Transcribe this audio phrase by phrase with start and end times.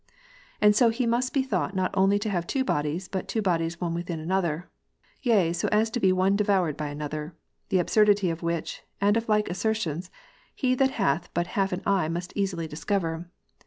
[0.59, 3.79] And so He must be thought not only to have two bodies, but two bodies
[3.79, 4.67] one within another;
[5.21, 7.35] yea, so as to be one devoured by another:
[7.69, 10.09] the absurdity of which, and of like assertions,
[10.55, 13.29] he that hath but half an eye may easily discover.